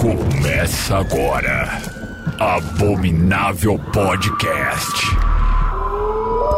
[0.00, 1.68] Começa agora.
[2.38, 5.06] Abominável Podcast.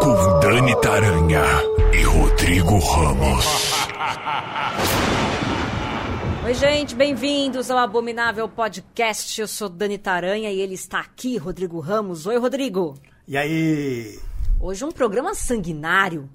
[0.01, 1.43] Com Dani Taranha
[1.93, 3.47] e Rodrigo Ramos.
[6.45, 9.41] Oi, gente, bem-vindos ao Abominável Podcast.
[9.41, 12.27] Eu sou Dani Taranha e ele está aqui, Rodrigo Ramos.
[12.27, 12.95] Oi, Rodrigo.
[13.27, 14.19] E aí?
[14.61, 16.29] Hoje um programa sanguinário.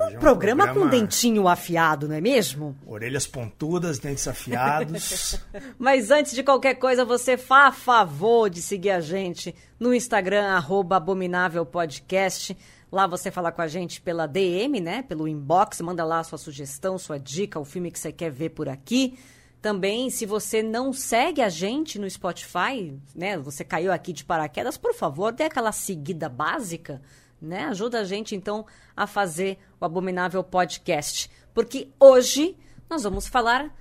[0.00, 2.76] Um, é um programa, com programa- dentinho afiado, não é mesmo?
[2.86, 5.40] Orelhas pontudas, dentes afiados.
[5.78, 10.96] Mas antes de qualquer coisa, você faz favor de seguir a gente no Instagram, arroba
[10.96, 12.56] Abominável Podcast.
[12.92, 15.02] Lá você fala com a gente pela DM, né?
[15.02, 18.50] Pelo inbox, manda lá a sua sugestão, sua dica, o filme que você quer ver
[18.50, 19.16] por aqui.
[19.62, 23.36] Também, se você não segue a gente no Spotify, né?
[23.38, 27.00] Você caiu aqui de paraquedas, por favor, dê aquela seguida básica,
[27.40, 27.64] né?
[27.64, 31.30] Ajuda a gente, então, a fazer o Abominável Podcast.
[31.54, 32.56] Porque hoje
[32.88, 33.74] nós vamos falar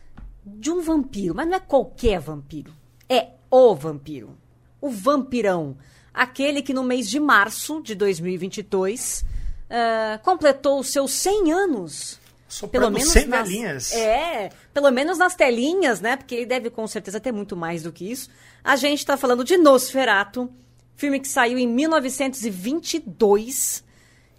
[0.46, 2.74] de um vampiro, mas não é qualquer vampiro.
[3.08, 4.38] É o vampiro.
[4.80, 5.78] O vampirão.
[6.14, 9.26] Aquele que no mês de março de 2022
[9.70, 12.20] ah, completou os seus 100 anos.
[12.48, 13.94] Soprando 100 nas, velhinhas.
[13.94, 16.18] É, pelo menos nas telinhas, né?
[16.18, 18.30] Porque ele deve com certeza ter muito mais do que isso.
[18.64, 20.52] A gente tá falando de Nosferato,
[21.00, 23.84] filme que saiu em 1922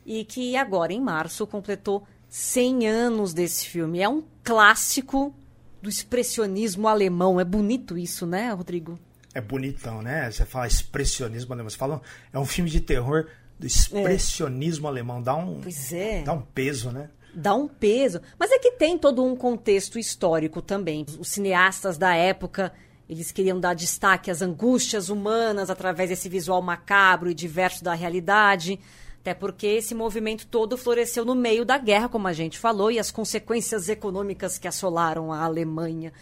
[0.05, 4.01] e que agora, em março, completou 100 anos desse filme.
[4.01, 5.35] É um clássico
[5.81, 7.41] do expressionismo alemão.
[7.41, 8.99] É bonito isso, né, Rodrigo?
[9.33, 10.31] É bonitão, né?
[10.31, 11.71] Você fala expressionismo alemão.
[11.71, 13.27] Você fala, é um filme de terror
[13.59, 15.23] do expressionismo alemão.
[15.23, 16.23] Dá um, Pois é.
[16.23, 17.09] dá um peso, né?
[17.35, 18.21] dá um peso.
[18.39, 21.07] Mas é que tem todo um contexto histórico também.
[21.19, 22.71] Os cineastas da época,
[23.11, 28.79] eles queriam dar destaque às angústias humanas através desse visual macabro e diverso da realidade.
[29.21, 33.01] Até porque esse movimento todo floresceu no meio da guerra, como a gente falou, e
[33.01, 36.13] as consequências econômicas que assolaram a Alemanha.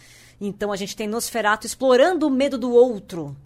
[0.41, 3.37] Então a gente tem Nosferatu explorando o medo do outro.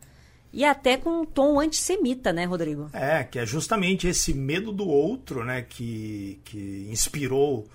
[0.54, 2.90] E até com um tom antissemita, né, Rodrigo?
[2.94, 7.68] É, que é justamente esse medo do outro, né, que, que inspirou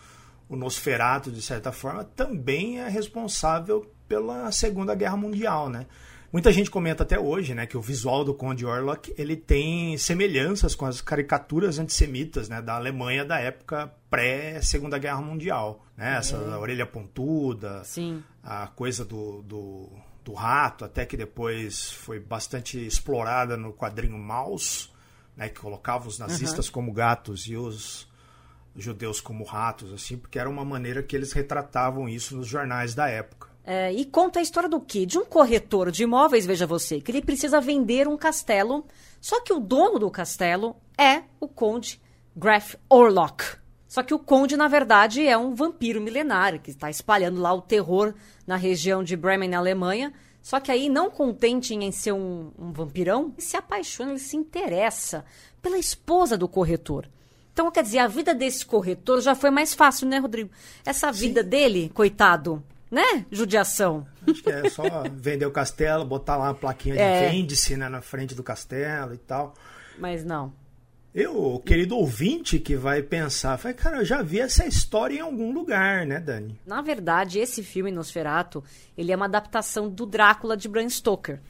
[0.49, 5.87] o Nosferatu, de certa forma, também é responsável pela Segunda Guerra Mundial, né?
[6.31, 10.75] Muita gente comenta até hoje, né, que o visual do Conde Orlok, ele tem semelhanças
[10.75, 16.19] com as caricaturas antissemitas, né, da Alemanha da época pré-Segunda Guerra Mundial, né?
[16.19, 18.23] Essa orelha pontuda, Sim.
[18.43, 19.89] a coisa do, do,
[20.23, 24.93] do rato, até que depois foi bastante explorada no quadrinho Maus,
[25.35, 28.07] né, que colocava os nazistas como gatos e os
[28.77, 33.09] judeus como ratos, assim, porque era uma maneira que eles retratavam isso nos jornais da
[33.09, 33.48] época.
[33.71, 35.05] É, e conta a história do quê?
[35.05, 38.87] De um corretor de imóveis, veja você, que ele precisa vender um castelo,
[39.21, 42.01] só que o dono do castelo é o conde
[42.35, 43.45] Graf Orlok.
[43.87, 47.61] Só que o conde, na verdade, é um vampiro milenário que está espalhando lá o
[47.61, 48.15] terror
[48.47, 50.15] na região de Bremen, na Alemanha.
[50.41, 54.35] Só que aí, não contente em ser um, um vampirão, ele se apaixona, ele se
[54.35, 55.27] interessa
[55.61, 57.07] pela esposa do corretor.
[57.53, 60.49] Então, quer dizer, a vida desse corretor já foi mais fácil, né, Rodrigo?
[60.87, 63.27] Essa vida dele, coitado, né?
[63.31, 64.07] Judiação.
[64.27, 64.83] Acho que é só
[65.13, 67.29] vender o castelo, botar lá uma plaquinha de É.
[67.31, 69.55] vende-se né, na frente do castelo e tal.
[69.99, 70.53] Mas não.
[71.15, 75.53] Eu, querido ouvinte que vai pensar, vai, cara, eu já vi essa história em algum
[75.53, 76.61] lugar, né, Dani?
[76.67, 78.63] Na verdade, esse filme Nosferatu,
[78.97, 81.41] ele é uma adaptação do Drácula de Bram Stoker.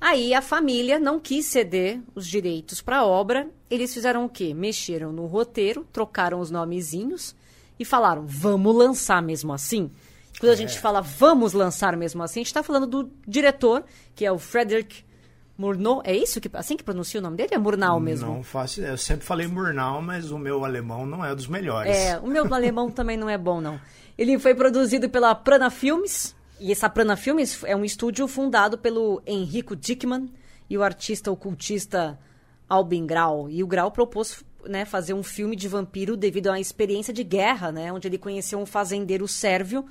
[0.00, 3.48] Aí a família não quis ceder os direitos para a obra.
[3.70, 4.52] Eles fizeram o quê?
[4.52, 7.34] Mexeram no roteiro, trocaram os nomezinhos
[7.78, 9.90] e falaram: "Vamos lançar mesmo assim".
[10.38, 13.84] Quando a gente fala "vamos lançar mesmo assim", a gente está falando do diretor,
[14.14, 15.04] que é o Frederick
[15.56, 16.02] Murnau.
[16.04, 17.50] É isso que assim que pronuncia o nome dele?
[17.54, 18.26] É Murnau mesmo.
[18.26, 18.92] Não faço ideia.
[18.92, 21.96] Eu sempre falei Murnau, mas o meu alemão não é dos melhores.
[21.96, 23.80] É, o meu alemão também não é bom, não.
[24.16, 29.22] Ele foi produzido pela Prana Filmes, e essa Prana Filmes é um estúdio fundado pelo
[29.26, 30.28] Enrico Dickman
[30.68, 32.18] e o artista ocultista
[32.68, 33.48] Albin Grau.
[33.50, 37.24] E o Grau propôs né, fazer um filme de vampiro devido a uma experiência de
[37.24, 39.84] guerra, né, onde ele conheceu um fazendeiro sérvio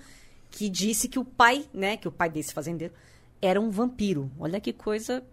[0.51, 2.93] que disse que o pai, né, que o pai desse fazendeiro
[3.41, 4.29] era um vampiro.
[4.39, 5.23] Olha que coisa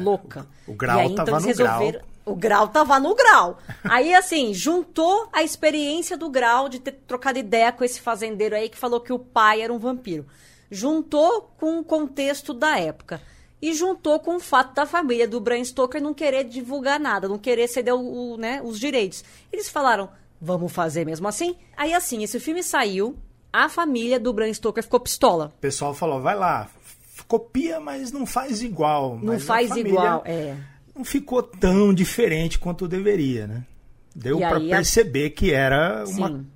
[0.00, 0.46] louca.
[0.66, 1.78] o- o Grau aí, então, tava no grau.
[1.80, 3.58] resolveram- o grau tava no grau.
[3.84, 8.68] Aí, assim, juntou a experiência do grau de ter trocado ideia com esse fazendeiro aí
[8.68, 10.24] que falou que o pai era um vampiro.
[10.70, 13.20] Juntou com o contexto da época.
[13.60, 17.38] E juntou com o fato da família do Bram Stoker não querer divulgar nada, não
[17.38, 19.24] querer ceder o, o, né, os direitos.
[19.52, 20.08] Eles falaram,
[20.40, 21.54] vamos fazer mesmo assim?
[21.76, 23.16] Aí, assim, esse filme saiu,
[23.52, 25.52] a família do Bram Stoker ficou pistola.
[25.56, 26.68] O pessoal falou, vai lá,
[27.28, 29.16] copia, mas não faz igual.
[29.18, 30.56] Não Mas faz igual, é.
[30.94, 33.64] Não ficou tão diferente quanto deveria, né?
[34.14, 36.46] Deu pra aí a- perceber que era uma, Sim.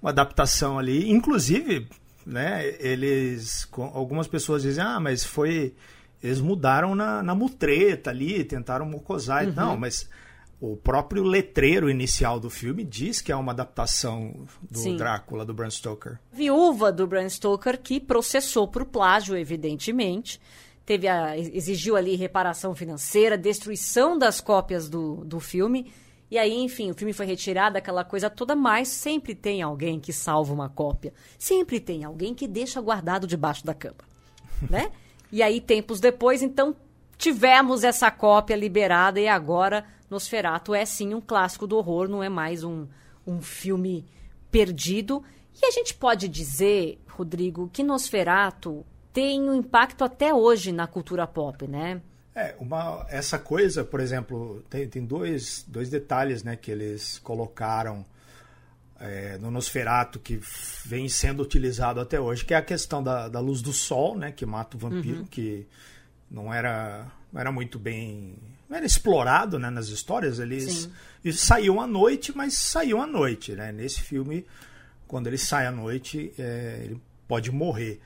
[0.00, 1.10] uma adaptação ali.
[1.10, 1.88] Inclusive,
[2.24, 2.64] né?
[2.78, 5.74] Eles, algumas pessoas dizem, ah, mas foi,
[6.22, 9.44] eles mudaram na, na mutreta ali, tentaram mocosar.
[9.46, 9.52] Uhum.
[9.54, 10.08] Não, mas
[10.60, 14.96] o próprio letreiro inicial do filme diz que é uma adaptação do Sim.
[14.96, 16.18] Drácula, do Bram Stoker.
[16.32, 20.40] Viúva do Bram Stoker que processou por plágio, evidentemente.
[20.86, 25.92] Teve a, exigiu ali reparação financeira, destruição das cópias do, do filme.
[26.30, 30.12] E aí, enfim, o filme foi retirado, aquela coisa toda, mas sempre tem alguém que
[30.12, 31.12] salva uma cópia.
[31.38, 33.96] Sempre tem alguém que deixa guardado debaixo da cama.
[34.68, 34.90] né?
[35.30, 36.74] E aí, tempos depois, então,
[37.16, 42.28] tivemos essa cópia liberada e agora Nosferato é sim um clássico do horror, não é
[42.28, 42.86] mais um,
[43.26, 44.06] um filme
[44.48, 45.24] perdido.
[45.60, 51.26] E a gente pode dizer, Rodrigo, que Nosferato tem um impacto até hoje na cultura
[51.26, 52.00] pop, né?
[52.32, 58.06] É, uma, essa coisa, por exemplo, tem, tem dois, dois detalhes né, que eles colocaram
[59.00, 60.38] é, no Nosferato que
[60.84, 64.30] vem sendo utilizado até hoje, que é a questão da, da luz do sol, né,
[64.30, 65.26] que mata o vampiro, uhum.
[65.26, 65.66] que
[66.30, 68.36] não era, não era muito bem
[68.74, 70.40] não era explorado né, nas histórias.
[70.40, 70.90] Eles,
[71.24, 73.52] eles saíam à noite, mas saíam à noite.
[73.52, 73.70] Né?
[73.70, 74.44] Nesse filme,
[75.06, 78.00] quando ele sai à noite, é, ele pode morrer.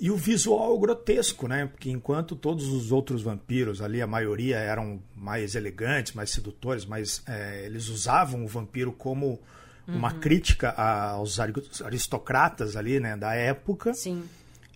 [0.00, 1.66] E o visual grotesco, né?
[1.66, 7.22] Porque enquanto todos os outros vampiros ali, a maioria eram mais elegantes, mais sedutores, mas
[7.26, 9.38] é, eles usavam o vampiro como
[9.86, 10.20] uma uhum.
[10.20, 13.14] crítica aos aristocratas ali, né?
[13.14, 13.92] Da época.
[13.92, 14.24] Sim.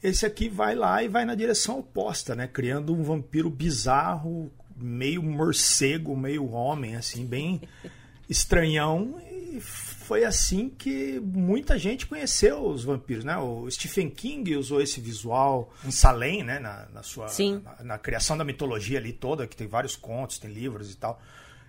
[0.02, 2.46] Esse aqui vai lá e vai na direção oposta, né?
[2.46, 7.62] Criando um vampiro bizarro, meio morcego, meio homem, assim, bem
[8.28, 9.20] estranhão.
[9.52, 13.36] E foi assim que muita gente conheceu os vampiros, né?
[13.36, 16.58] O Stephen King usou esse visual em Salem, né?
[16.58, 17.26] Na, na sua
[17.62, 21.20] na, na, criação da mitologia ali toda, que tem vários contos, tem livros e tal,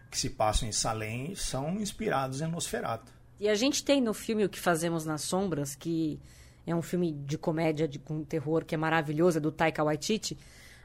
[0.10, 3.14] que se passam em Salem, são inspirados em Nosferatu.
[3.40, 6.20] E a gente tem no filme O que Fazemos nas Sombras, que
[6.66, 10.38] é um filme de comédia de, com terror que é maravilhoso, é do Taika Waititi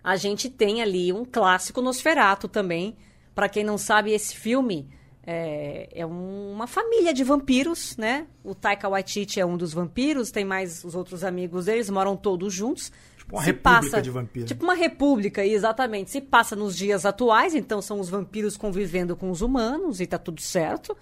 [0.03, 2.97] a gente tem ali um clássico Nosferato também.
[3.35, 4.89] Para quem não sabe, esse filme
[5.27, 8.27] é, é, uma família de vampiros, né?
[8.43, 12.53] O Taika Waititi é um dos vampiros, tem mais os outros amigos deles, moram todos
[12.53, 12.91] juntos.
[13.17, 14.49] Tipo uma Se república passa, de vampiros.
[14.49, 16.11] Tipo uma república, exatamente.
[16.11, 20.19] Se passa nos dias atuais, então são os vampiros convivendo com os humanos e tá
[20.19, 20.97] tudo certo.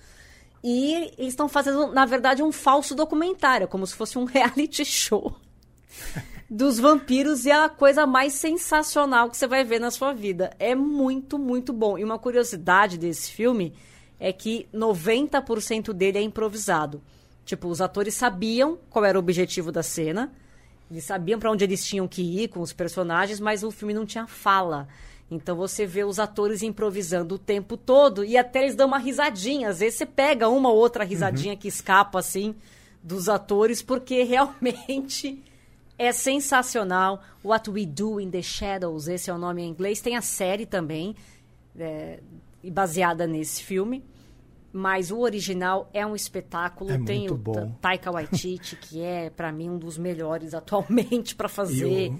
[0.62, 5.36] E eles estão fazendo, na verdade, um falso documentário, como se fosse um reality show
[6.50, 10.50] dos vampiros e é a coisa mais sensacional que você vai ver na sua vida.
[10.58, 11.98] É muito, muito bom.
[11.98, 13.74] E uma curiosidade desse filme
[14.18, 17.02] é que 90% dele é improvisado.
[17.44, 20.32] Tipo, os atores sabiam qual era o objetivo da cena,
[20.90, 24.06] eles sabiam para onde eles tinham que ir com os personagens, mas o filme não
[24.06, 24.88] tinha fala.
[25.30, 29.68] Então você vê os atores improvisando o tempo todo e até eles dão uma risadinha.
[29.68, 31.58] Às vezes você pega uma ou outra risadinha uhum.
[31.58, 32.54] que escapa assim
[33.02, 35.42] dos atores, porque realmente
[35.98, 37.22] é sensacional.
[37.44, 40.00] What We Do in the Shadows, esse é o nome em inglês.
[40.00, 41.16] Tem a série também,
[41.78, 42.20] é,
[42.64, 44.04] baseada nesse filme.
[44.72, 46.92] Mas o original é um espetáculo.
[46.92, 47.72] É Tem o bom.
[47.80, 52.12] Taika Waititi, que é, para mim, um dos melhores atualmente para fazer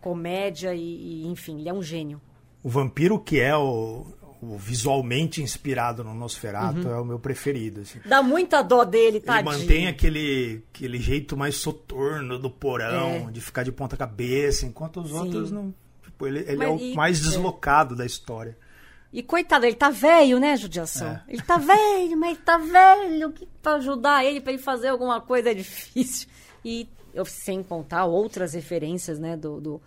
[0.00, 2.20] comédia e, e, enfim, ele é um gênio.
[2.62, 4.06] O vampiro que é o,
[4.46, 6.94] o visualmente inspirado no Nosferatu uhum.
[6.94, 7.80] é o meu preferido.
[7.80, 8.00] Assim.
[8.04, 9.40] Dá muita dó dele, tá?
[9.40, 13.30] Ele mantém aquele, aquele jeito mais soturno do porão, é.
[13.30, 15.18] de ficar de ponta cabeça, enquanto os Sim.
[15.18, 15.74] outros não.
[16.02, 17.22] Tipo, ele, ele é o e, mais é.
[17.24, 17.98] deslocado é.
[17.98, 18.56] da história.
[19.12, 21.08] E coitado, ele tá velho, né, judiação?
[21.08, 21.22] É.
[21.28, 23.32] Ele tá velho, mas ele tá velho.
[23.32, 26.28] Que pra ajudar ele, pra ele fazer alguma coisa é difícil.
[26.64, 29.82] E eu, sem contar outras referências, né, do, do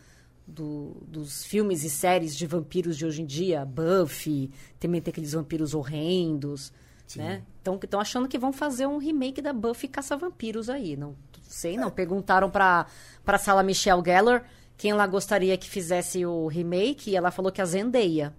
[0.50, 5.34] do, dos filmes e séries de vampiros de hoje em dia, Buffy, também tem aqueles
[5.34, 6.74] vampiros horrendos,
[7.08, 7.20] Sim.
[7.20, 7.44] né?
[7.62, 11.88] Então estão achando que vão fazer um remake da Buffy caça-vampiros aí, não sei não.
[11.88, 11.91] É.
[11.91, 12.86] Perguntaram para
[13.25, 14.44] para Sala Michelle Gellar
[14.77, 18.34] quem ela gostaria que fizesse o remake e ela falou que a Zendaya.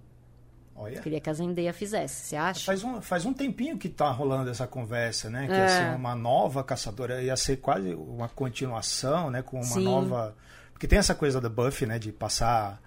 [0.75, 0.99] Olha.
[0.99, 2.65] Queria que a Zendaya fizesse, você acha?
[2.65, 5.45] Faz um, faz um tempinho que tá rolando essa conversa, né?
[5.45, 5.57] Que é.
[5.57, 9.43] ia ser uma nova caçadora, ia ser quase uma continuação, né?
[9.43, 9.83] Com uma Sim.
[9.83, 10.35] nova
[10.81, 11.99] porque tem essa coisa da Buffy, né?
[11.99, 12.81] De passar.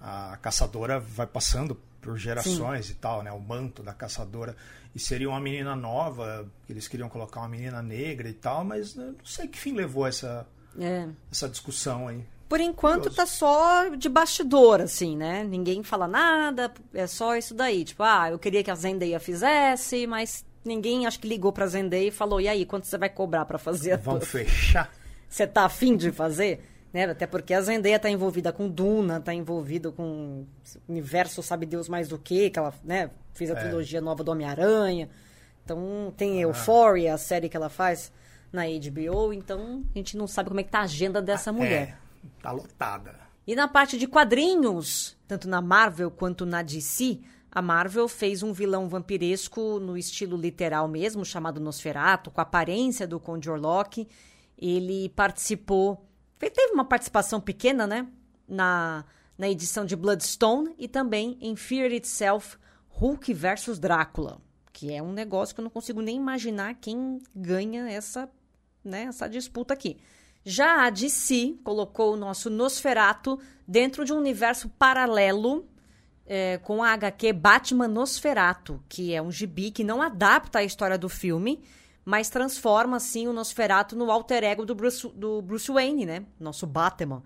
[0.00, 2.92] A caçadora vai passando por gerações Sim.
[2.92, 3.30] e tal, né?
[3.30, 4.56] O manto da caçadora.
[4.92, 9.14] E seria uma menina nova, eles queriam colocar uma menina negra e tal, mas né,
[9.16, 10.48] não sei que fim levou essa,
[10.80, 11.06] é.
[11.30, 12.24] essa discussão aí.
[12.48, 13.16] Por enquanto Curioso.
[13.16, 15.44] tá só de bastidor, assim, né?
[15.44, 17.84] Ninguém fala nada, é só isso daí.
[17.84, 22.08] Tipo, ah, eu queria que a Zendaya fizesse, mas ninguém acho que ligou pra Zendaya
[22.08, 23.96] e falou, e aí, quanto você vai cobrar para fazer?
[23.98, 24.92] Vamos fechar.
[25.28, 26.77] Você tá afim de fazer?
[26.92, 27.04] Né?
[27.04, 30.46] Até porque a Zendaya está envolvida com Duna, está envolvida com
[30.88, 33.56] universo sabe Deus mais do que, que ela né, fez a é.
[33.56, 35.08] trilogia nova do Homem-Aranha.
[35.64, 36.42] Então tem ah.
[36.42, 38.10] Euphoria, a série que ela faz
[38.50, 41.98] na HBO, então a gente não sabe como é que tá a agenda dessa mulher.
[42.22, 43.14] É, tá lotada.
[43.46, 48.52] E na parte de quadrinhos, tanto na Marvel quanto na DC, a Marvel fez um
[48.52, 54.06] vilão vampiresco no estilo literal mesmo, chamado Nosferatu, com a aparência do Conde Orlok.
[54.56, 56.07] Ele participou,
[56.38, 58.06] teve uma participação pequena, né,
[58.46, 59.04] na,
[59.36, 62.56] na edição de Bloodstone e também em Fear Itself,
[62.88, 64.40] Hulk versus Drácula,
[64.72, 68.28] que é um negócio que eu não consigo nem imaginar quem ganha essa,
[68.84, 69.98] né, essa disputa aqui.
[70.44, 75.68] Já a DC colocou o nosso Nosferatu dentro de um universo paralelo
[76.24, 80.98] é, com a HQ Batman Nosferatu, que é um gibi que não adapta a história
[80.98, 81.62] do filme,
[82.08, 86.24] mas transforma, assim, o Nosferatu no alter ego do Bruce, do Bruce Wayne, né?
[86.40, 87.22] Nosso Batman.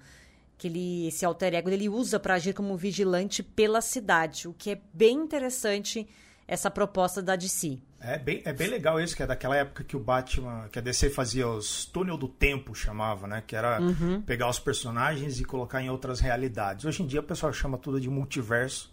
[0.59, 4.73] Que ele, esse alter ego ele usa para agir como vigilante pela cidade, o que
[4.73, 6.05] é bem interessante
[6.49, 7.79] essa proposta da DC.
[8.01, 10.83] É bem, é bem legal isso, que é daquela época que o Batman, que a
[10.83, 13.41] DC fazia os túnel do tempo, chamava, né?
[13.47, 14.21] Que era uhum.
[14.23, 16.85] pegar os personagens e colocar em outras realidades.
[16.85, 18.93] Hoje em dia o pessoal chama tudo de multiverso,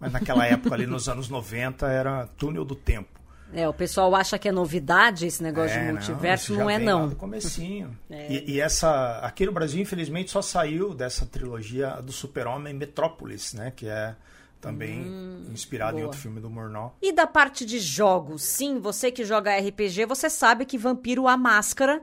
[0.00, 3.25] mas naquela época ali nos anos 90 era túnel do tempo.
[3.52, 6.78] É, o pessoal acha que é novidade esse negócio é, de multiverso, não, não é
[6.78, 7.08] não.
[7.08, 7.96] do comecinho.
[8.10, 8.32] é.
[8.32, 13.72] e, e, essa, aqui no Brasil, infelizmente, só saiu dessa trilogia do Super-Homem Metrópolis, né?
[13.74, 14.16] Que é
[14.60, 16.00] também hum, inspirado boa.
[16.00, 16.96] em outro filme do Murnau.
[17.00, 21.36] E da parte de jogos, sim, você que joga RPG, você sabe que Vampiro a
[21.36, 22.02] Máscara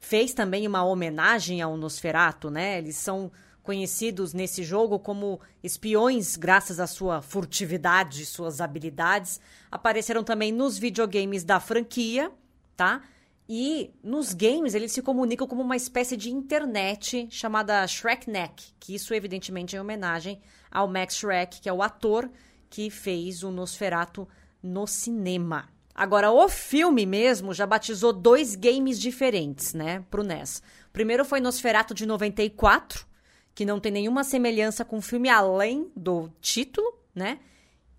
[0.00, 2.78] fez também uma homenagem ao Nosferato, né?
[2.78, 3.30] Eles são
[3.64, 9.40] conhecidos nesse jogo como espiões graças à sua furtividade e suas habilidades.
[9.70, 12.30] Apareceram também nos videogames da franquia,
[12.76, 13.02] tá?
[13.48, 19.12] E nos games eles se comunicam como uma espécie de internet chamada Shrekneck, que isso
[19.12, 20.40] evidentemente é homenagem
[20.70, 22.30] ao Max Shrek, que é o ator
[22.68, 24.28] que fez o Nosferatu
[24.62, 25.68] no cinema.
[25.94, 30.60] Agora, o filme mesmo já batizou dois games diferentes, né, pro NES.
[30.88, 33.06] O primeiro foi Nosferatu de 94,
[33.54, 37.38] que não tem nenhuma semelhança com o filme além do título, né?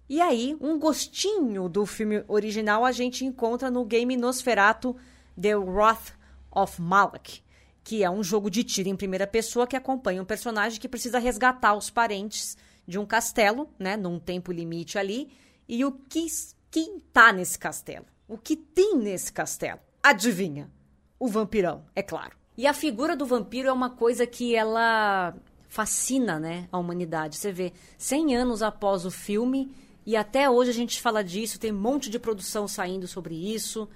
[0.08, 4.96] E aí, um gostinho do filme original a gente encontra no game Nosferatu
[5.40, 6.14] The Wrath
[6.52, 7.42] of Malak,
[7.84, 11.18] que é um jogo de tiro em primeira pessoa que acompanha um personagem que precisa
[11.18, 12.58] resgatar os parentes
[12.88, 15.32] de um castelo, né, num tempo limite ali,
[15.68, 16.28] e o que
[16.70, 18.06] quem tá nesse castelo?
[18.28, 19.80] O que tem nesse castelo?
[20.04, 20.70] Adivinha?
[21.18, 22.38] O vampirão, é claro.
[22.58, 25.36] E a figura do vampiro é uma coisa que ela
[25.68, 27.36] fascina, né, a humanidade.
[27.36, 29.72] Você vê, 100 anos após o filme
[30.06, 33.90] e até hoje a gente fala disso, tem um monte de produção saindo sobre isso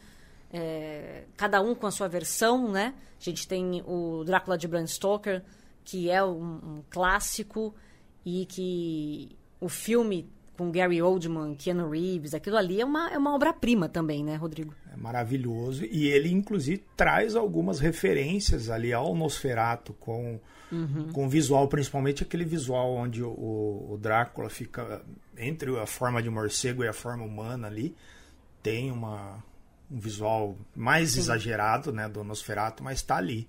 [0.52, 2.94] é, cada um com a sua versão, né?
[3.20, 5.44] A gente tem o Drácula de Bram Stoker,
[5.84, 7.74] que é um, um clássico
[8.26, 13.34] e que o filme com Gary Oldman, Keanu Reeves, aquilo ali é uma, é uma
[13.34, 14.76] obra-prima também, né, Rodrigo?
[14.92, 15.86] É maravilhoso.
[15.86, 20.38] E ele, inclusive, traz algumas referências ali ao Nosferato com,
[20.70, 21.14] uhum.
[21.14, 23.30] com visual, principalmente aquele visual onde o,
[23.90, 25.02] o Drácula fica
[25.38, 27.96] entre a forma de morcego e a forma humana ali.
[28.62, 29.42] Tem uma,
[29.90, 31.22] um visual mais Sim.
[31.22, 33.48] exagerado, né, do Nosferatu, mas está ali.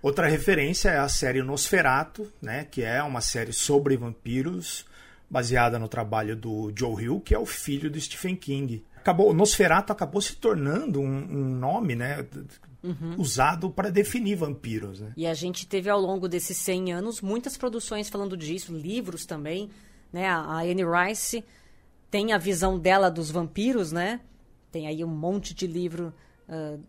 [0.00, 4.88] Outra referência é a série Nosferatu, né, que é uma série sobre vampiros,
[5.30, 8.84] baseada no trabalho do Joe Hill, que é o filho do Stephen King.
[8.96, 12.26] Acabou, o Nosferatu acabou se tornando um, um nome, né,
[12.82, 13.14] uhum.
[13.16, 15.00] usado para definir vampiros.
[15.00, 15.12] Né?
[15.16, 19.70] E a gente teve ao longo desses 100 anos muitas produções falando disso, livros também,
[20.12, 20.26] né?
[20.28, 21.44] A Anne Rice
[22.10, 24.20] tem a visão dela dos vampiros, né?
[24.72, 26.12] Tem aí um monte de livro
[26.48, 26.80] uh,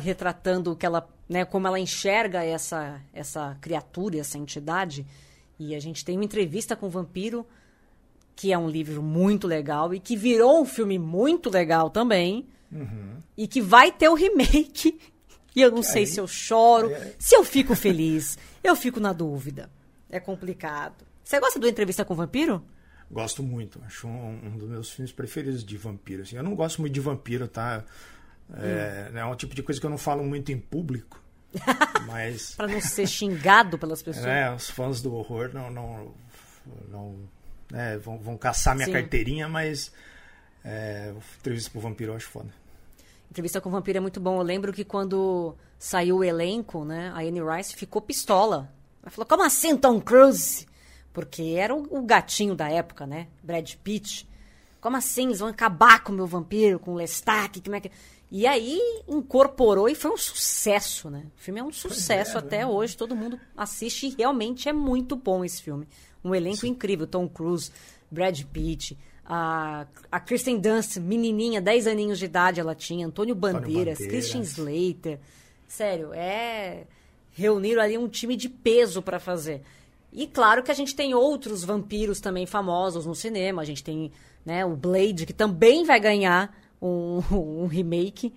[0.00, 5.06] retratando que ela, né, como ela enxerga essa, essa criatura, essa entidade.
[5.58, 7.46] E a gente tem uma entrevista com o vampiro,
[8.34, 12.46] que é um livro muito legal e que virou um filme muito legal também.
[12.70, 13.16] Uhum.
[13.36, 14.98] E que vai ter o remake.
[15.54, 18.38] E eu não aí, sei se eu choro, aí, se eu fico feliz.
[18.64, 19.70] Eu fico na dúvida.
[20.10, 21.04] É complicado.
[21.22, 22.64] Você gosta do Entrevista com o Vampiro?
[23.10, 23.80] Gosto muito.
[23.84, 26.22] Acho um, um, dos meus filmes preferidos de vampiro.
[26.22, 26.36] Assim.
[26.36, 27.84] Eu não gosto muito de vampiro, tá?
[28.54, 29.18] É, hum.
[29.18, 31.22] é um tipo de coisa que eu não falo muito em público.
[32.06, 32.54] mas...
[32.54, 34.24] para não ser xingado pelas pessoas.
[34.24, 36.14] É, os fãs do horror não, não,
[36.88, 37.28] não
[37.72, 38.92] é, vão, vão caçar minha Sim.
[38.92, 39.92] carteirinha, mas
[40.64, 42.50] é, entrevista com o vampiro eu acho foda.
[43.30, 44.36] Entrevista com o vampiro é muito bom.
[44.36, 48.70] Eu lembro que quando saiu o elenco, né, a Anne Rice ficou pistola.
[49.02, 50.66] Ela falou: "Como assim Tom Cruise?
[51.12, 53.28] Porque era o, o gatinho da época, né?
[53.42, 54.28] Brad Pitt.
[54.80, 55.26] Como assim?
[55.26, 57.60] Eles vão acabar com o meu vampiro, com o Lestat?
[57.62, 57.90] Como é que...
[58.34, 61.26] E aí incorporou e foi um sucesso, né?
[61.36, 62.66] O filme é um sucesso é, até é.
[62.66, 65.86] hoje, todo mundo assiste e realmente é muito bom esse filme.
[66.24, 66.68] Um elenco Sim.
[66.68, 67.70] incrível, Tom Cruise,
[68.10, 73.98] Brad Pitt, a, a Kristen Dunst, menininha, 10 aninhos de idade ela tinha, Antônio Bandeiras,
[73.98, 74.06] Bandeiras.
[74.06, 75.20] Christian Slater.
[75.68, 76.84] Sério, é.
[77.32, 79.60] Reuniram ali um time de peso para fazer.
[80.10, 83.60] E claro que a gente tem outros vampiros também famosos no cinema.
[83.60, 84.10] A gente tem
[84.42, 87.22] né, o Blade, que também vai ganhar um,
[87.62, 88.32] um remake.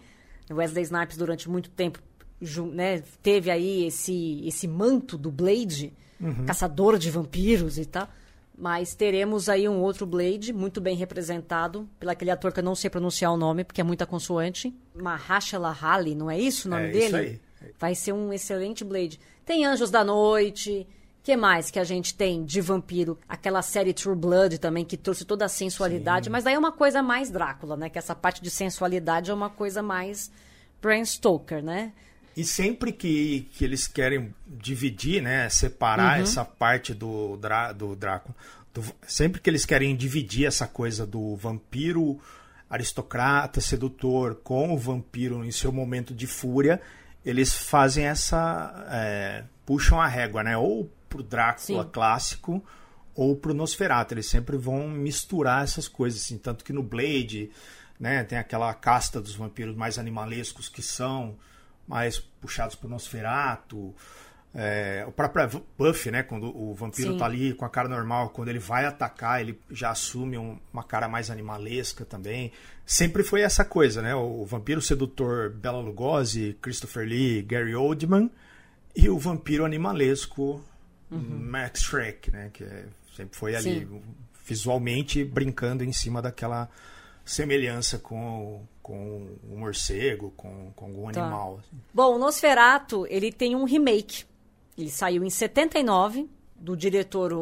[0.50, 2.00] Wesley Snipes, durante muito tempo,
[2.72, 6.46] né, teve aí esse, esse manto do Blade, uhum.
[6.46, 8.08] caçador de vampiros e tal.
[8.58, 12.76] Mas teremos aí um outro Blade, muito bem representado, pelo aquele ator que eu não
[12.76, 14.74] sei pronunciar o nome, porque é muita consoante.
[14.94, 17.06] Mahershala Ali, não é isso o nome é dele?
[17.06, 17.40] Isso aí.
[17.78, 19.20] Vai ser um excelente Blade.
[19.44, 20.88] Tem Anjos da Noite,
[21.26, 23.18] que mais que a gente tem de vampiro?
[23.28, 26.32] Aquela série True Blood também, que trouxe toda a sensualidade, Sim.
[26.32, 27.90] mas daí é uma coisa mais Drácula, né?
[27.90, 30.32] Que essa parte de sensualidade é uma coisa mais
[30.80, 31.94] Bram Stoker, né?
[32.38, 36.24] E sempre que, que eles querem dividir, né, separar uhum.
[36.24, 37.40] essa parte do,
[37.76, 38.36] do Drácula,
[38.72, 42.20] do, sempre que eles querem dividir essa coisa do vampiro
[42.70, 46.80] aristocrata, sedutor, com o vampiro em seu momento de fúria,
[47.26, 48.86] eles fazem essa.
[48.92, 50.56] É, puxam a régua, né?
[50.56, 51.90] Ou pro Drácula Sim.
[51.92, 52.64] clássico
[53.14, 54.14] ou pro Nosferatu.
[54.14, 56.38] Eles sempre vão misturar essas coisas, assim.
[56.38, 57.50] Tanto que no Blade,
[58.00, 61.38] né, tem aquela casta dos vampiros mais animalescos que são
[61.88, 63.96] mais puxados pro Nosferatu.
[64.58, 66.24] É, o próprio Buffy, né?
[66.24, 67.18] Quando o vampiro Sim.
[67.18, 70.84] tá ali com a cara normal, quando ele vai atacar, ele já assume um, uma
[70.84, 72.54] cara mais animalesca também.
[72.86, 74.16] Sempre foi essa coisa, né?
[74.16, 78.32] O, o vampiro sedutor Bela Lugosi, Christopher Lee, Gary Oldman
[78.96, 80.64] e o vampiro animalesco
[81.16, 81.50] uhum.
[81.50, 82.50] Max Shrek, né?
[82.54, 84.02] Que é, sempre foi ali Sim.
[84.46, 86.70] visualmente brincando em cima daquela
[87.24, 91.22] semelhança com, com o morcego, com, com algum tá.
[91.22, 91.60] animal.
[91.60, 91.82] Assim.
[91.94, 94.26] Bom, o Nosferatu, ele tem um remake
[94.78, 97.34] ele saiu em 79, do diretor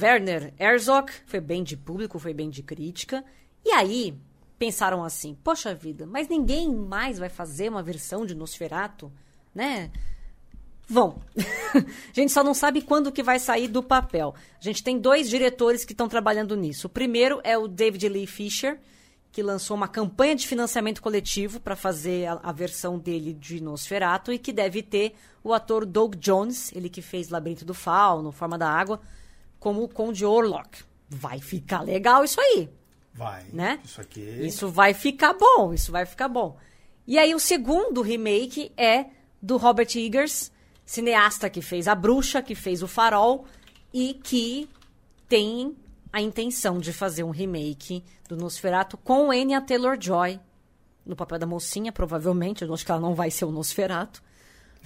[0.00, 1.12] Werner Herzog.
[1.26, 3.24] Foi bem de público, foi bem de crítica.
[3.64, 4.16] E aí,
[4.58, 9.12] pensaram assim: poxa vida, mas ninguém mais vai fazer uma versão de Nosferatu,
[9.54, 9.90] né?
[10.88, 11.20] Vão.
[11.76, 14.34] a gente só não sabe quando que vai sair do papel.
[14.58, 16.86] A gente tem dois diretores que estão trabalhando nisso.
[16.86, 18.80] O primeiro é o David Lee Fisher,
[19.30, 24.32] que lançou uma campanha de financiamento coletivo para fazer a, a, versão dele de Nosferatu
[24.32, 28.56] e que deve ter o ator Doug Jones, ele que fez Labirinto do Fauno, Forma
[28.56, 28.98] da Água,
[29.60, 30.82] como o Conde Orlok.
[31.10, 32.70] Vai ficar legal isso aí.
[33.12, 33.44] Vai.
[33.52, 33.78] Né?
[33.84, 34.20] Isso aqui.
[34.20, 36.56] Isso vai ficar bom, isso vai ficar bom.
[37.06, 39.06] E aí o segundo remake é
[39.40, 40.50] do Robert Eggers,
[40.88, 43.44] cineasta que fez A Bruxa, que fez O Farol
[43.92, 44.66] e que
[45.28, 45.76] tem
[46.10, 50.40] a intenção de fazer um remake do Nosferatu com Anya Taylor-Joy
[51.04, 52.64] no papel da mocinha, provavelmente.
[52.64, 54.22] Eu acho que ela não vai ser o Nosferatu.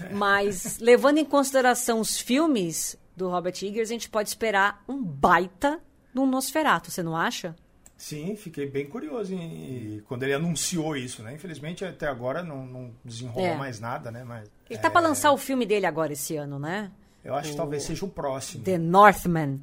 [0.01, 0.13] É.
[0.13, 5.81] Mas, levando em consideração os filmes do Robert Eggers, a gente pode esperar um baita
[6.13, 7.55] do Nosferatu, você não acha?
[8.03, 11.35] Sim, fiquei bem curioso em, quando ele anunciou isso, né?
[11.35, 13.55] Infelizmente, até agora não, não desenrolou é.
[13.57, 14.25] mais nada, né?
[14.25, 14.91] Mas, ele tá é...
[14.91, 16.91] para lançar o filme dele agora esse ano, né?
[17.25, 17.53] Eu acho o...
[17.53, 18.65] que talvez seja o próximo.
[18.65, 19.61] The Northman.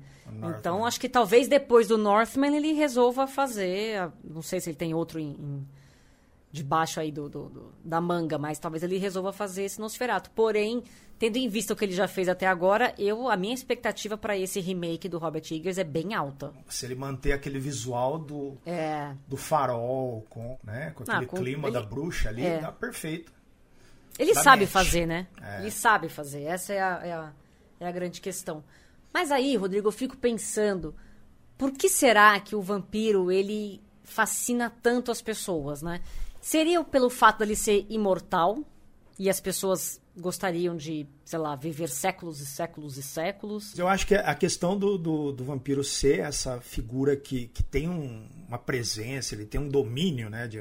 [0.58, 4.10] Então, acho que talvez depois do Northman ele resolva fazer.
[4.24, 5.68] Não sei se ele tem outro em, em
[6.50, 10.32] debaixo aí do, do, do, da manga, mas talvez ele resolva fazer esse Nosferatu.
[10.32, 10.82] Porém,
[11.20, 14.38] tendo em vista o que ele já fez até agora, eu a minha expectativa para
[14.38, 16.54] esse remake do Robert Eggers é bem alta.
[16.70, 19.14] Se ele manter aquele visual do, é.
[19.28, 22.60] do farol, com, né, com aquele ah, com, clima ele, da bruxa ali, é.
[22.60, 23.34] tá perfeito.
[24.18, 25.28] Ele sabe fazer, né?
[25.42, 25.62] É.
[25.62, 26.44] Ele sabe fazer.
[26.44, 27.34] Essa é a, é a,
[27.82, 28.64] é a grande questão.
[29.14, 30.96] Mas aí, Rodrigo, eu fico pensando,
[31.58, 36.02] por que será que o vampiro ele fascina tanto as pessoas, né?
[36.42, 38.60] Seria pelo fato dele ser imortal
[39.18, 43.78] e as pessoas gostariam de, sei lá, viver séculos e séculos e séculos?
[43.78, 47.90] Eu acho que a questão do, do, do vampiro ser essa figura que, que tem
[47.90, 50.60] um, uma presença, ele tem um domínio, né, de,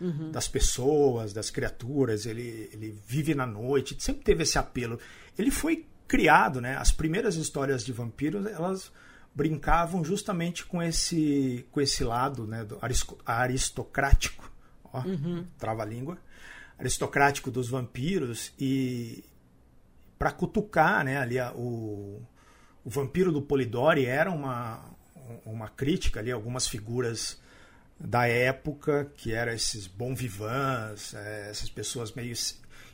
[0.00, 0.30] uhum.
[0.30, 4.98] das pessoas, das criaturas, ele, ele vive na noite, sempre teve esse apelo.
[5.38, 6.76] Ele foi criado, né?
[6.76, 8.92] As primeiras histórias de vampiros, elas
[9.34, 12.78] brincavam justamente com esse com esse lado, né, do
[13.26, 14.50] aristocrático,
[14.84, 15.44] ó, uhum.
[15.58, 16.16] trava-língua,
[16.78, 19.24] aristocrático dos vampiros e
[20.18, 22.22] para cutucar, né, ali a, o,
[22.84, 24.96] o vampiro do Polidori era uma
[25.44, 27.40] uma crítica ali algumas figuras
[27.98, 32.34] da época que eram esses bom vivants, é, essas pessoas meio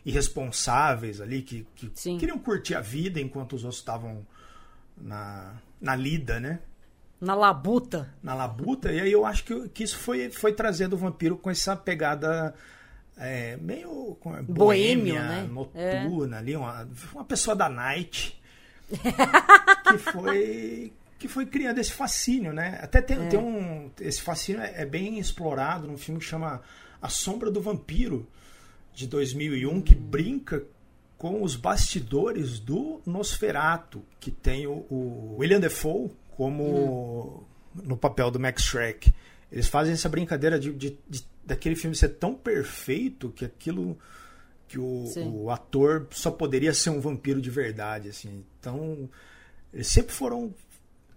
[0.05, 4.27] irresponsáveis ali, que, que queriam curtir a vida enquanto os outros estavam
[4.97, 6.61] na, na lida, né?
[7.21, 8.12] Na labuta.
[8.23, 8.92] Na labuta.
[8.92, 12.55] E aí eu acho que, que isso foi, foi trazendo o vampiro com essa pegada
[13.23, 15.49] é, meio boêmia, Boêmio, né?
[15.51, 16.39] noturna é.
[16.39, 18.41] ali, uma, uma pessoa da night
[18.91, 22.81] que foi que foi criando esse fascínio, né?
[22.83, 23.29] Até tem, é.
[23.29, 26.61] tem um esse fascínio é, é bem explorado num filme que chama
[27.01, 28.27] A Sombra do Vampiro,
[28.93, 30.65] de 2001 que brinca
[31.17, 37.45] com os bastidores do Nosferato, que tem o, o William Defoe como
[37.77, 37.83] hum.
[37.85, 39.13] no papel do Max Shrek.
[39.53, 43.99] Eles fazem essa brincadeira de, de, de, daquele filme ser tão perfeito que aquilo
[44.69, 48.43] que o, o, ator só poderia ser um vampiro de verdade, assim.
[48.59, 49.09] Então,
[49.73, 50.55] eles sempre foram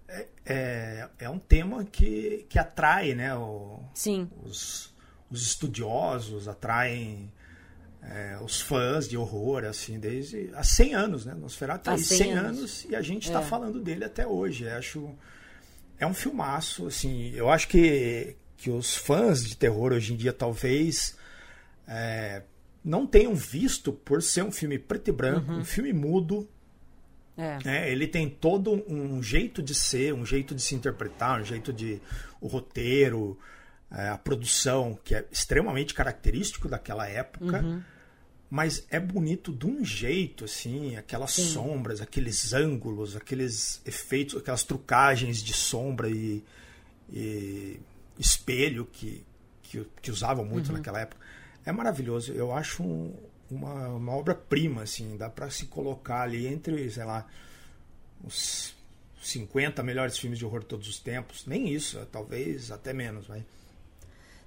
[0.10, 3.34] é, é, é um tema que, que atrai, né?
[3.36, 4.30] O, Sim.
[4.44, 4.94] Os,
[5.32, 7.32] os estudiosos, atraem
[8.02, 11.34] é, os fãs de horror, assim, desde há 100 anos, né?
[11.34, 12.58] Nosferatu tem 100, 100 anos.
[12.58, 12.86] anos.
[12.90, 13.46] e a gente está é.
[13.46, 14.66] falando dele até hoje.
[14.66, 15.16] Eu acho
[15.98, 17.32] é um filmaço, assim.
[17.34, 21.18] Eu acho que, que os fãs de terror hoje em dia talvez
[21.88, 22.41] é,
[22.84, 25.60] não tenham visto por ser um filme preto e branco, uhum.
[25.60, 26.48] um filme mudo.
[27.38, 27.58] É.
[27.65, 27.91] Né?
[27.91, 32.02] Ele tem todo um jeito de ser, um jeito de se interpretar, um jeito de
[32.39, 33.38] o roteiro,
[33.91, 37.62] é, a produção que é extremamente característico daquela época.
[37.62, 37.82] Uhum
[38.50, 41.46] mas é bonito de um jeito, assim, aquelas Sim.
[41.46, 46.44] sombras, aqueles ângulos, aqueles efeitos, aquelas trucagens de sombra e,
[47.12, 47.80] e
[48.17, 49.25] espelho que,
[49.63, 50.78] que, que, usavam muito uhum.
[50.78, 51.25] naquela época.
[51.65, 52.32] É maravilhoso.
[52.32, 53.13] Eu acho um,
[53.49, 57.25] uma, uma obra-prima, assim, dá para se colocar ali entre, sei lá,
[58.23, 58.75] os
[59.21, 61.45] 50 melhores filmes de horror de todos os tempos.
[61.45, 63.45] Nem isso, talvez até menos, vai.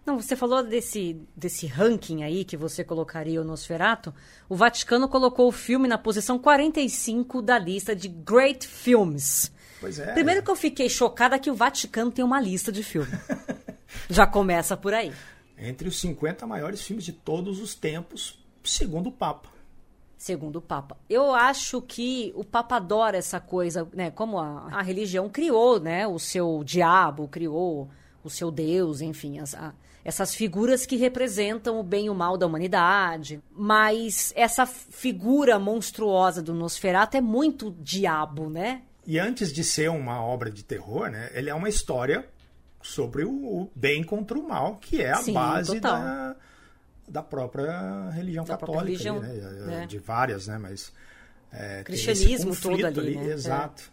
[0.08, 4.14] Não, você falou desse, desse ranking aí que você colocaria o Nosferato.
[4.48, 9.52] O Vaticano colocou o filme na posição 45 da lista de Great Films.
[9.80, 10.12] Pois é.
[10.12, 13.18] Primeiro que eu fiquei chocada que o Vaticano tem uma lista de filmes.
[14.08, 15.12] Já começa por aí.
[15.56, 19.48] Entre os 50 maiores filmes de todos os tempos, segundo o Papa.
[20.16, 20.96] Segundo o Papa.
[21.08, 24.10] Eu acho que o Papa adora essa coisa, né?
[24.10, 26.06] Como a, a religião criou, né?
[26.08, 27.88] O seu diabo, criou
[28.22, 29.72] o seu Deus, enfim, as, a,
[30.04, 33.40] essas figuras que representam o bem e o mal da humanidade.
[33.52, 38.82] Mas essa figura monstruosa do Nosferatu é muito diabo, né?
[39.08, 42.28] E antes de ser uma obra de terror, né, ele é uma história
[42.82, 46.36] sobre o bem contra o mal, que é a Sim, base da,
[47.08, 49.84] da própria religião da católica, própria religião, ali, né?
[49.84, 49.86] É.
[49.86, 50.58] de várias, né?
[50.58, 50.92] Mas
[51.50, 53.32] é, cristianismo todo ali, ali né?
[53.32, 53.90] Exato.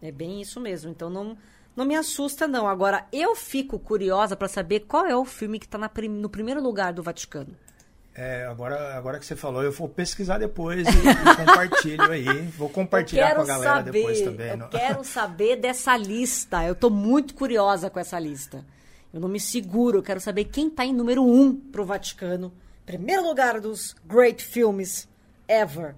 [0.00, 0.10] É.
[0.10, 0.92] é bem isso mesmo.
[0.92, 1.36] Então não
[1.74, 2.68] não me assusta, não.
[2.68, 6.92] Agora, eu fico curiosa para saber qual é o filme que está no primeiro lugar
[6.92, 7.56] do Vaticano.
[8.16, 12.42] É, agora, agora que você falou, eu vou pesquisar depois e, e compartilho aí.
[12.56, 14.50] Vou compartilhar com a galera saber, depois também.
[14.50, 16.64] Eu quero saber dessa lista.
[16.64, 18.64] Eu estou muito curiosa com essa lista.
[19.12, 19.98] Eu não me seguro.
[19.98, 22.52] Eu quero saber quem está em número um para o Vaticano.
[22.86, 25.08] Primeiro lugar dos great filmes
[25.48, 25.96] ever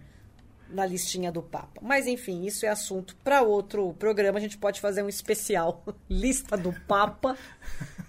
[0.70, 1.81] na listinha do Papa.
[1.83, 4.38] Mas enfim, isso é assunto para outro programa.
[4.38, 7.37] A gente pode fazer um especial lista do Papa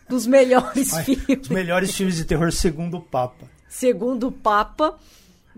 [0.08, 1.42] dos melhores filmes.
[1.42, 3.57] Os melhores filmes de terror segundo o Papa.
[3.68, 4.98] Segundo o Papa.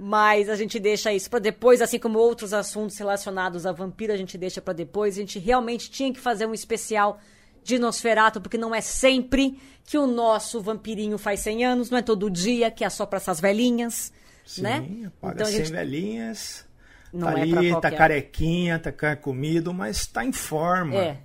[0.01, 4.17] Mas a gente deixa isso para depois, assim como outros assuntos relacionados a vampiro, a
[4.17, 5.15] gente deixa para depois.
[5.15, 7.19] A gente realmente tinha que fazer um especial
[7.65, 12.01] de Nosferato, porque não é sempre que o nosso vampirinho faz 100 anos, não é
[12.01, 14.13] todo dia que é só para essas velhinhas,
[14.45, 15.11] Sim, né?
[15.19, 15.71] Paga então, 100 gente...
[15.71, 16.65] velhinhas.
[17.11, 20.95] Não tá é ali, tá carequinha, tá comido, mas tá em forma.
[20.95, 21.17] É.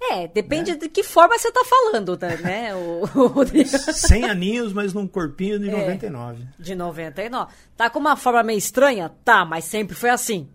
[0.00, 0.76] É, depende né?
[0.76, 3.02] de que forma você tá falando, tá, né, o,
[3.34, 6.46] o 100 aninhos, mas num corpinho de é, 99.
[6.58, 7.52] De 99.
[7.76, 9.10] Tá com uma forma meio estranha?
[9.24, 10.48] Tá, mas sempre foi assim.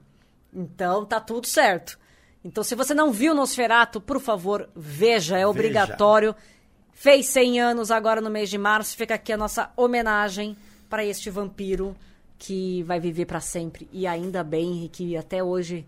[0.53, 1.99] Então tá tudo certo.
[2.43, 6.33] Então se você não viu Nosferato, por favor, veja, é obrigatório.
[6.33, 6.53] Veja.
[6.93, 10.55] Fez 100 anos agora no mês de março, fica aqui a nossa homenagem
[10.89, 11.95] para este vampiro
[12.37, 15.85] que vai viver para sempre e ainda bem que até hoje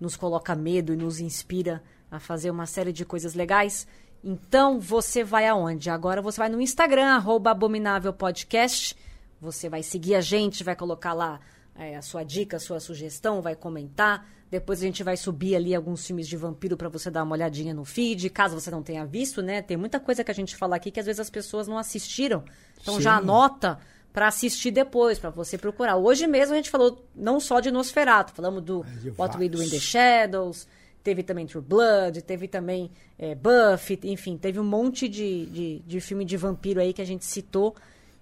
[0.00, 3.86] nos coloca medo e nos inspira a fazer uma série de coisas legais.
[4.22, 5.90] Então você vai aonde?
[5.90, 8.96] Agora você vai no Instagram, arroba Abominável Podcast.
[9.40, 11.40] Você vai seguir a gente, vai colocar lá
[11.76, 14.26] é, a sua dica, a sua sugestão, vai comentar.
[14.50, 17.74] Depois a gente vai subir ali alguns filmes de vampiro para você dar uma olhadinha
[17.74, 19.60] no feed, caso você não tenha visto, né?
[19.60, 22.42] Tem muita coisa que a gente fala aqui que às vezes as pessoas não assistiram.
[22.80, 23.02] Então Sim.
[23.02, 23.78] já anota
[24.12, 25.96] para assistir depois, para você procurar.
[25.96, 28.84] Hoje mesmo a gente falou não só de Nosferatu, falamos do
[29.18, 30.66] What We Do in the Shadows,
[31.02, 36.00] teve também True Blood, teve também é, Buffy, enfim, teve um monte de, de, de
[36.00, 37.74] filme de vampiro aí que a gente citou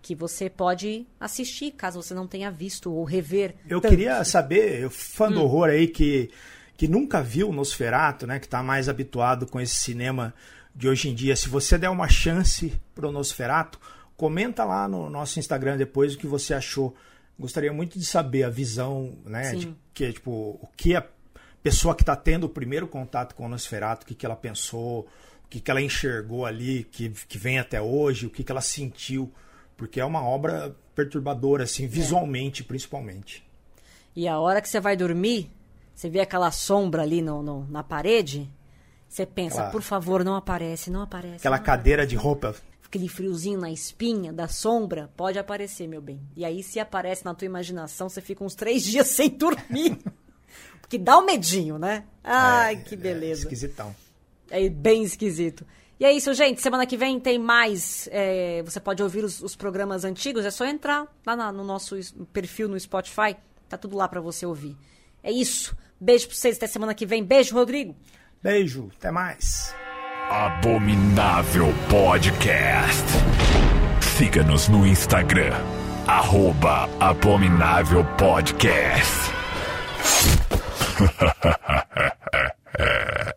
[0.03, 3.57] que você pode assistir, caso você não tenha visto ou rever.
[3.69, 3.91] Eu tanto.
[3.91, 5.45] queria saber, eu fã do hum.
[5.45, 6.31] horror aí que,
[6.77, 10.33] que nunca viu Nosferatu, né, que está mais habituado com esse cinema
[10.75, 13.81] de hoje em dia, se você der uma chance pro Nosferatu,
[14.17, 16.95] Comenta lá no nosso Instagram depois o que você achou.
[17.39, 19.51] Gostaria muito de saber a visão, né?
[19.51, 19.59] Sim.
[19.59, 21.05] De que, tipo, o que a
[21.71, 25.01] pessoa que está tendo o primeiro contato com o Nosferatu, o que, que ela pensou,
[25.01, 28.61] o que, que ela enxergou ali, que, que vem até hoje, o que, que ela
[28.61, 29.33] sentiu
[29.77, 33.45] porque é uma obra perturbadora, assim, visualmente, principalmente.
[34.15, 35.51] E a hora que você vai dormir,
[35.95, 38.49] você vê aquela sombra ali no, no- na parede,
[39.09, 39.73] você pensa, Claro.
[39.73, 41.37] por favor, não aparece, não aparece.
[41.39, 42.55] Aquela não cadeira de roupa.
[42.87, 46.21] aquele friozinho na espinha da sombra, pode aparecer, meu bem.
[46.37, 49.99] E aí, se aparece na tua imaginação, você fica uns três dias sem dormir.
[50.81, 52.05] Porque dá um medinho, né?
[52.23, 53.43] Ai, é, que É beleza.
[53.43, 53.95] esquisitão.
[54.51, 55.67] É bem esquisito.
[55.99, 56.61] E é isso, gente.
[56.61, 58.09] Semana que vem tem mais.
[58.13, 60.45] é, você pode ouvir os, os programas antigos.
[60.45, 61.97] É só entrar lá na- no nosso
[62.33, 63.37] perfil no Spotify.
[63.69, 64.77] Tá tudo lá pra você ouvir.
[65.23, 65.77] É isso.
[66.01, 66.57] Beijo pra vocês.
[66.57, 67.25] Até semana que vem.
[67.25, 67.97] Beijo, Rodrigo.
[68.43, 69.75] Beijo, até mais.
[70.31, 73.05] Abominável Podcast.
[74.17, 75.53] Siga-nos no Instagram,
[76.07, 79.13] arroba Abominável Podcast.
[80.07, 83.37] はっはっはっはっはっはっはっは。